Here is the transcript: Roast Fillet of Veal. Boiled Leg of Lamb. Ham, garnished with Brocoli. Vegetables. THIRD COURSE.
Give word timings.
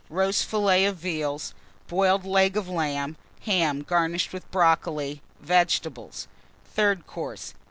Roast 0.09 0.45
Fillet 0.45 0.85
of 0.85 0.95
Veal. 0.97 1.39
Boiled 1.87 2.25
Leg 2.25 2.57
of 2.57 2.67
Lamb. 2.67 3.17
Ham, 3.41 3.83
garnished 3.83 4.33
with 4.33 4.49
Brocoli. 4.49 5.21
Vegetables. 5.39 6.27
THIRD 6.73 7.05
COURSE. 7.05 7.53